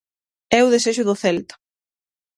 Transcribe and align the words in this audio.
É 0.57 0.59
o 0.63 0.71
desexo 0.73 1.03
do 1.09 1.19
Celta. 1.23 1.55